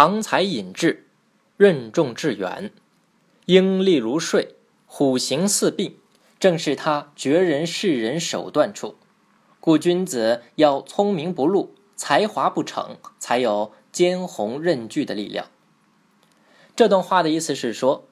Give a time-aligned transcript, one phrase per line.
[0.00, 1.08] 常才隐志，
[1.56, 2.70] 任重致远，
[3.46, 4.54] 鹰立如睡，
[4.86, 5.96] 虎行似病，
[6.38, 8.94] 正是他绝人世人手段处。
[9.58, 15.48] 故君子要聪明不露，才华不逞，才有坚宏任巨的力量。
[16.76, 18.06] 这段话的意思是说，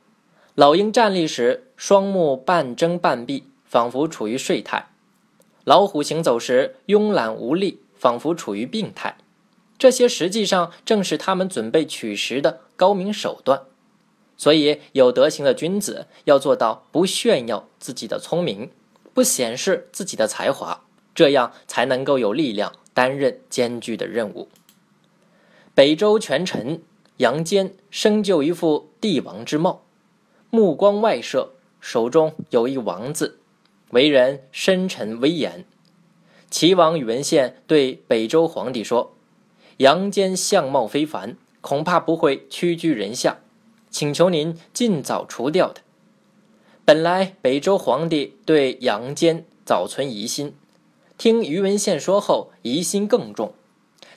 [0.56, 4.88] 老鹰站立时双目半睁半闭，仿佛处于睡态；
[5.62, 9.16] 老虎行走时慵懒无力，仿佛处于病态。
[9.78, 13.62] 这些实际上正是他们准备取食的高明手段，
[14.36, 18.70] 所以有德行的君子要做到不炫耀自己的聪明，
[19.12, 24.48] 不显示自己的才华，这样才能够有力量担任艰巨的任务。
[25.74, 26.80] 北周权臣
[27.18, 29.82] 杨坚生就一副帝王之貌，
[30.48, 33.40] 目光外射，手中有一王字，
[33.90, 35.66] 为人深沉威严。
[36.48, 39.15] 齐王宇文宪对北周皇帝说。
[39.78, 43.40] 杨坚相貌非凡，恐怕不会屈居人下，
[43.90, 45.82] 请求您尽早除掉他。
[46.86, 50.54] 本来北周皇帝对杨坚早存疑心，
[51.18, 53.52] 听于文宪说后，疑心更重，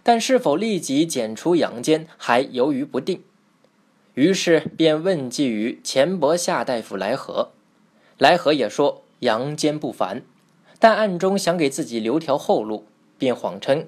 [0.02, 3.22] 但是否立即剪除杨坚还犹豫不定，
[4.14, 7.52] 于是便问计于前伯夏大夫来和。
[8.18, 10.24] 来和也说杨坚不凡，
[10.80, 12.86] 但暗中想给自己留条后路，
[13.18, 13.88] 便谎称。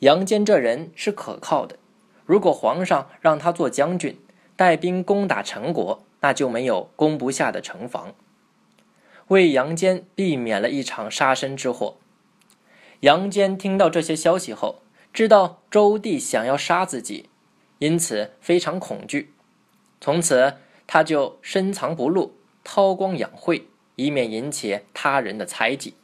[0.00, 1.78] 杨坚这人是可靠的，
[2.26, 4.20] 如果皇上让他做将军，
[4.54, 8.14] 带兵攻打陈国，那就没有攻不下的城防，
[9.28, 11.96] 为杨坚避免了一场杀身之祸。
[13.00, 17.30] 杨坚听到这些消息后，知道周帝想要杀自己，
[17.78, 19.32] 因此非常恐惧。
[20.00, 25.94] 从此，他就深藏不露，韬光养晦，以免引起他人的猜忌。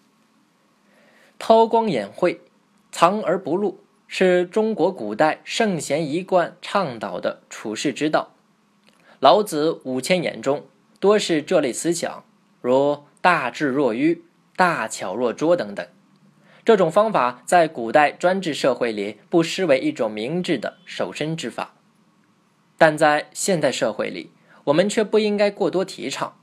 [1.38, 2.40] 韬光养晦。
[2.92, 8.34] 藏而不露是中国古代圣贤一贯倡导的处世之道。
[9.18, 10.66] 老子五千言中
[11.00, 12.22] 多是这类思想，
[12.60, 14.22] 如“大智若愚，
[14.54, 15.86] 大巧若拙”等等。
[16.64, 21.74] 这种方法在古代专制社会里不失为一种明智的守身之法，
[22.76, 24.30] 但在现代社会里，
[24.64, 26.36] 我们却不应该过多提倡。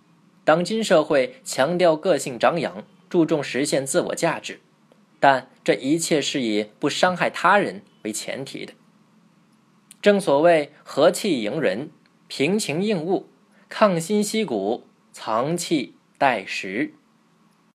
[0.43, 4.59] 当今社会强调个性张扬，注重实现自我价值。
[5.19, 8.73] 但这一切是以不伤害他人为前提的。
[10.01, 11.91] 正所谓和气迎人，
[12.27, 13.29] 平情应物，
[13.67, 16.93] 抗心息骨，藏气待时。